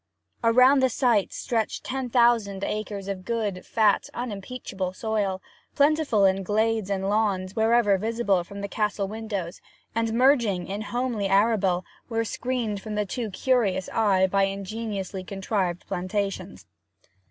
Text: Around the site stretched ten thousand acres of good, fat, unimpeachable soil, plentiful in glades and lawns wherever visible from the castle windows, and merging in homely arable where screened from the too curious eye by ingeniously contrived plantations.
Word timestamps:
Around 0.43 0.79
the 0.79 0.89
site 0.89 1.31
stretched 1.31 1.83
ten 1.83 2.09
thousand 2.09 2.63
acres 2.63 3.07
of 3.07 3.23
good, 3.23 3.63
fat, 3.63 4.09
unimpeachable 4.15 4.93
soil, 4.93 5.43
plentiful 5.75 6.25
in 6.25 6.41
glades 6.41 6.89
and 6.89 7.07
lawns 7.07 7.55
wherever 7.55 7.99
visible 7.99 8.43
from 8.43 8.61
the 8.61 8.67
castle 8.67 9.07
windows, 9.07 9.61
and 9.93 10.11
merging 10.11 10.65
in 10.67 10.81
homely 10.81 11.27
arable 11.27 11.85
where 12.07 12.25
screened 12.25 12.81
from 12.81 12.95
the 12.95 13.05
too 13.05 13.29
curious 13.29 13.89
eye 13.89 14.25
by 14.25 14.45
ingeniously 14.45 15.23
contrived 15.23 15.85
plantations. 15.85 16.65